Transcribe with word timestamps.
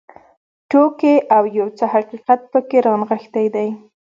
ټوکې 0.69 1.15
او 1.35 1.43
یو 1.57 1.67
څه 1.77 1.85
حقیقت 1.93 2.39
پکې 2.51 2.77
رانغښتی 2.87 3.45
دی. 3.55 3.67